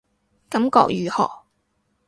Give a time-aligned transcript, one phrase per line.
[0.49, 1.43] 感覺如何